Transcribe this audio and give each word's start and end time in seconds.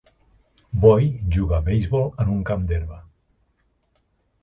Boy 0.83 1.03
juga 1.35 1.61
beisbol 1.69 2.09
en 2.25 2.35
un 2.39 2.43
camp 2.51 2.67
d'herba 2.73 3.01